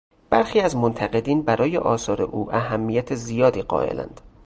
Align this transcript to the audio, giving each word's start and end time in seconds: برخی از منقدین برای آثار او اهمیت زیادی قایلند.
برخی 0.29 0.59
از 0.59 0.75
منقدین 0.75 1.41
برای 1.41 1.77
آثار 1.77 2.21
او 2.21 2.55
اهمیت 2.55 3.15
زیادی 3.15 3.61
قایلند. 3.61 4.21